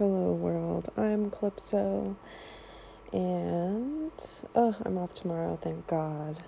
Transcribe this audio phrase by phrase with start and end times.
[0.00, 0.88] Hello, world.
[0.96, 2.16] I'm Calypso,
[3.12, 4.10] and
[4.54, 5.58] oh, I'm off tomorrow.
[5.60, 6.42] Thank God.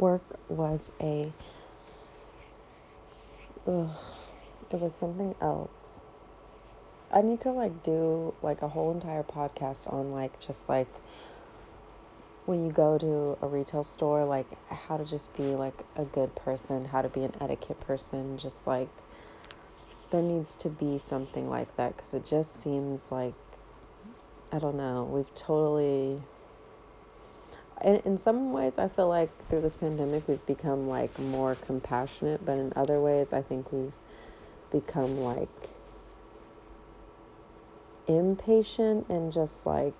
[0.00, 1.32] Work was a
[3.68, 3.88] ugh,
[4.72, 5.70] it was something else.
[7.12, 10.92] I need to like do like a whole entire podcast on like just like
[12.46, 16.34] when you go to a retail store, like how to just be like a good
[16.34, 18.88] person, how to be an etiquette person, just like
[20.12, 23.34] there needs to be something like that because it just seems like
[24.52, 26.20] I don't know, we've totally
[27.82, 32.44] in, in some ways I feel like through this pandemic we've become like more compassionate,
[32.44, 33.92] but in other ways I think we've
[34.70, 35.48] become like
[38.06, 39.94] impatient and just like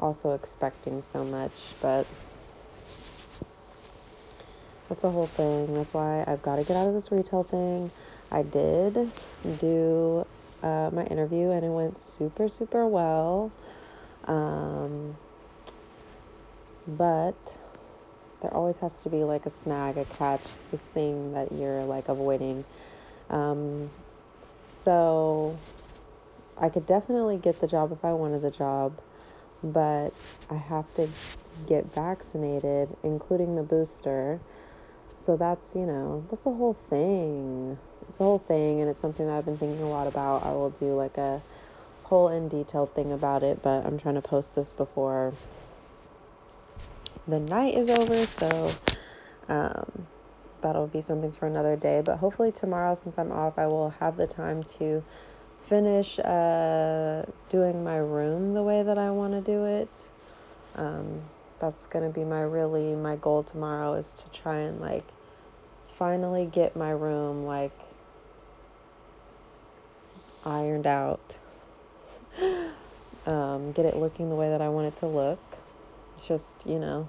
[0.00, 2.06] also expecting so much, but
[4.88, 5.74] that's a whole thing.
[5.74, 7.90] That's why I've got to get out of this retail thing.
[8.30, 9.12] I did
[9.58, 10.26] do
[10.62, 13.52] uh, my interview and it went super, super well.
[14.26, 15.16] Um,
[16.86, 17.36] but
[18.42, 22.08] there always has to be like a snag, a catch, this thing that you're like
[22.08, 22.64] avoiding.
[23.30, 23.90] Um,
[24.84, 25.58] so
[26.56, 29.00] I could definitely get the job if I wanted the job,
[29.62, 30.12] but
[30.50, 31.08] I have to
[31.66, 34.40] get vaccinated, including the booster.
[35.28, 37.76] So that's, you know, that's a whole thing.
[38.08, 40.42] It's a whole thing, and it's something that I've been thinking a lot about.
[40.42, 41.42] I will do like a
[42.04, 45.34] whole in detailed thing about it, but I'm trying to post this before
[47.26, 48.74] the night is over, so
[49.50, 50.06] um,
[50.62, 52.00] that'll be something for another day.
[52.02, 55.04] But hopefully, tomorrow, since I'm off, I will have the time to
[55.68, 59.90] finish uh, doing my room the way that I want to do it.
[60.74, 61.20] Um,
[61.58, 65.04] that's gonna be my really my goal tomorrow is to try and like
[65.98, 67.72] finally get my room like
[70.44, 71.34] ironed out.
[73.26, 75.40] um, get it looking the way that I want it to look.
[76.16, 77.08] It's just, you know,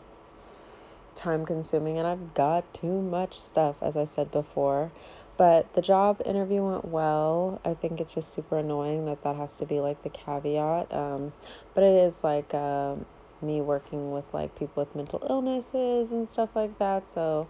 [1.16, 4.92] time consuming and I've got too much stuff, as I said before.
[5.38, 7.62] But the job interview went well.
[7.64, 10.94] I think it's just super annoying that that has to be like the caveat.
[10.94, 11.32] Um,
[11.74, 13.06] but it is like um,
[13.42, 17.10] me working with like people with mental illnesses and stuff like that.
[17.14, 17.48] So,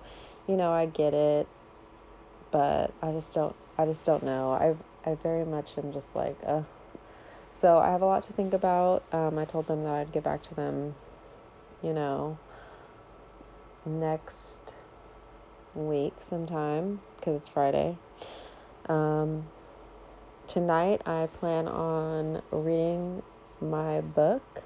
[0.49, 1.47] you know, I get it.
[2.51, 3.55] But I just don't.
[3.77, 4.51] I just don't know.
[4.51, 4.75] I
[5.09, 6.63] I very much am just like, uh.
[7.51, 9.03] So I have a lot to think about.
[9.11, 10.95] Um, I told them that I'd get back to them,
[11.83, 12.39] you know,
[13.85, 14.59] next
[15.75, 17.97] week sometime because it's Friday.
[18.87, 19.45] Um,
[20.47, 23.21] tonight I plan on reading
[23.61, 24.63] my book.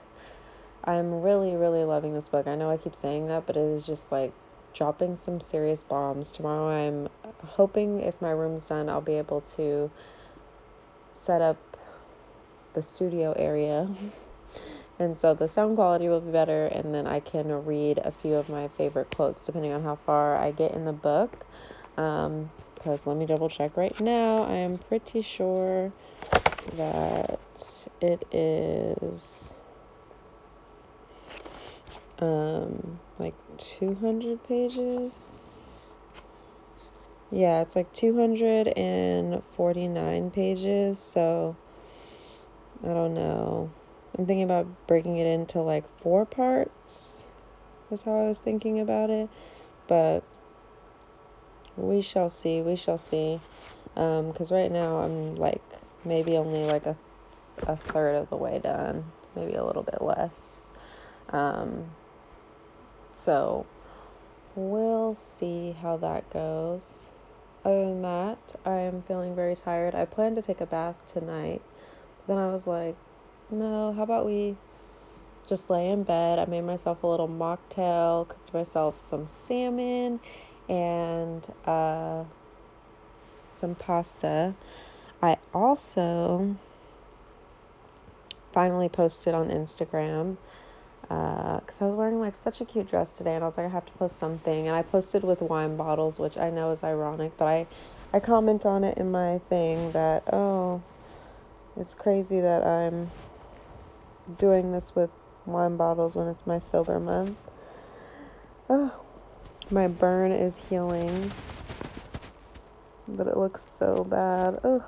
[0.85, 2.47] I'm really, really loving this book.
[2.47, 4.33] I know I keep saying that, but it is just like
[4.73, 6.31] dropping some serious bombs.
[6.31, 7.09] Tomorrow I'm
[7.43, 9.91] hoping if my room's done, I'll be able to
[11.11, 11.57] set up
[12.73, 13.87] the studio area.
[14.99, 18.35] And so the sound quality will be better, and then I can read a few
[18.35, 21.45] of my favorite quotes depending on how far I get in the book.
[21.97, 24.43] Um, because let me double check right now.
[24.43, 25.91] I am pretty sure
[26.73, 27.39] that
[28.01, 29.52] it is
[32.23, 35.13] um like 200 pages.
[37.31, 41.55] Yeah, it's like 249 pages, so
[42.83, 43.71] I don't know.
[44.17, 47.23] I'm thinking about breaking it into like four parts.
[47.89, 49.29] That's how I was thinking about it.
[49.87, 50.23] But
[51.75, 52.61] we shall see.
[52.61, 53.39] We shall see.
[53.95, 55.61] Because um, right now I'm like
[56.05, 56.95] maybe only like a,
[57.67, 60.71] a third of the way done, maybe a little bit less.
[61.29, 61.91] Um,
[63.23, 63.65] so
[64.55, 67.05] we'll see how that goes.
[67.65, 69.95] Other than that, I am feeling very tired.
[69.95, 71.61] I plan to take a bath tonight.
[72.27, 72.95] Then I was like,
[73.49, 74.57] no, how about we
[75.47, 76.39] just lay in bed?
[76.39, 80.19] I made myself a little mocktail, cooked myself some salmon
[80.67, 82.23] and uh,
[83.49, 84.53] some pasta.
[85.21, 86.57] I also
[88.53, 90.37] finally posted on Instagram
[91.03, 93.67] because uh, I was wearing like such a cute dress today, and I was like,
[93.67, 94.67] I have to post something.
[94.67, 97.67] And I posted with wine bottles, which I know is ironic, but I
[98.13, 100.83] I comment on it in my thing that oh,
[101.77, 103.11] it's crazy that I'm
[104.37, 105.11] doing this with
[105.45, 107.39] wine bottles when it's my sober month.
[108.69, 108.93] Oh,
[109.71, 111.33] my burn is healing,
[113.07, 114.59] but it looks so bad.
[114.63, 114.83] Oh,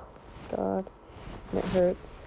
[0.56, 0.90] God,
[1.52, 2.25] and it hurts.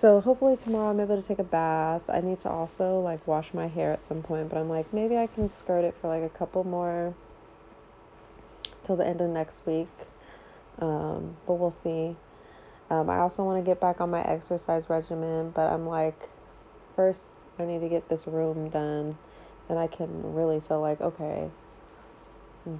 [0.00, 2.00] So hopefully tomorrow I'm able to take a bath.
[2.08, 5.18] I need to also like wash my hair at some point, but I'm like maybe
[5.18, 7.12] I can skirt it for like a couple more
[8.82, 9.90] till the end of next week.
[10.78, 12.16] Um, but we'll see.
[12.88, 16.18] Um, I also want to get back on my exercise regimen, but I'm like,
[16.96, 19.18] first, I need to get this room done.
[19.68, 21.50] Then I can really feel like, okay,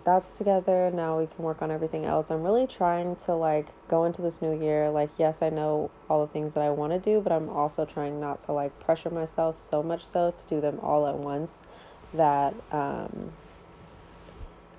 [0.05, 0.91] that's together.
[0.93, 2.31] Now we can work on everything else.
[2.31, 4.91] I'm really trying to like go into this new year.
[4.91, 7.85] Like, yes, I know all the things that I want to do, but I'm also
[7.85, 11.61] trying not to like pressure myself so much so to do them all at once
[12.15, 13.33] that, um,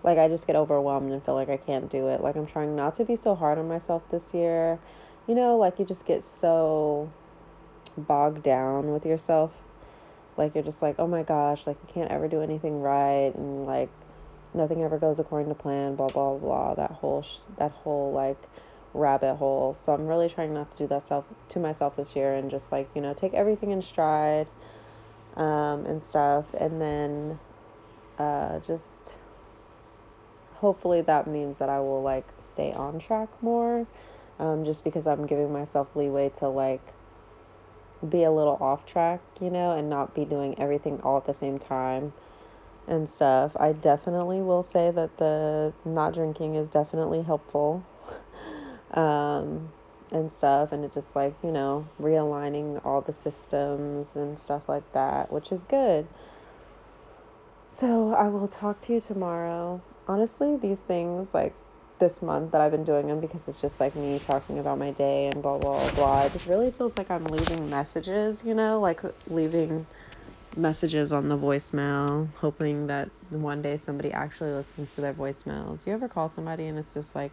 [0.03, 2.21] like I just get overwhelmed and feel like I can't do it.
[2.21, 4.79] Like I'm trying not to be so hard on myself this year.
[5.27, 7.09] You know, like you just get so
[7.97, 9.51] bogged down with yourself.
[10.37, 13.65] Like you're just like, "Oh my gosh, like you can't ever do anything right and
[13.65, 13.89] like
[14.53, 18.37] nothing ever goes according to plan, blah blah blah." That whole sh- that whole like
[18.93, 19.73] rabbit hole.
[19.73, 22.71] So I'm really trying not to do that self to myself this year and just
[22.71, 24.47] like, you know, take everything in stride
[25.37, 27.39] um and stuff and then
[28.19, 29.13] uh just
[30.55, 33.87] hopefully that means that I will like stay on track more.
[34.39, 36.81] Um, just because I'm giving myself leeway to like
[38.07, 41.33] be a little off track, you know, and not be doing everything all at the
[41.33, 42.13] same time
[42.91, 43.53] and stuff.
[43.59, 47.87] I definitely will say that the not drinking is definitely helpful.
[48.91, 49.73] um,
[50.11, 54.91] and stuff and it just like, you know, realigning all the systems and stuff like
[54.93, 56.09] that, which is good.
[57.69, 59.83] So I will talk to you tomorrow.
[60.07, 61.57] Honestly, these things like
[61.99, 64.91] this month that I've been doing them because it's just like me talking about my
[64.91, 66.23] day and blah blah blah.
[66.25, 69.87] It just really feels like I'm leaving messages, you know, like leaving
[70.55, 75.85] messages on the voicemail, hoping that one day somebody actually listens to their voicemails.
[75.85, 77.31] You ever call somebody and it's just like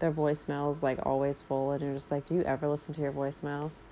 [0.00, 3.00] their voicemail is like always full, and you're just like, do you ever listen to
[3.00, 3.84] your voicemails?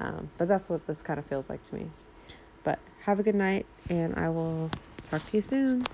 [0.00, 1.90] Um, but that's what this kind of feels like to me.
[2.64, 4.70] But have a good night, and I will
[5.04, 5.84] talk to you soon.